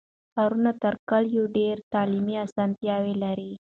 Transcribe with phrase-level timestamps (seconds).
[0.33, 3.51] ښارونه تر کلیو ډېر تعلیمي اسانتیاوې لري.